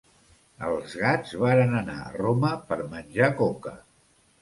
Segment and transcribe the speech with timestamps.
[0.69, 3.79] Els gats varen anar a Roma per menjar coca.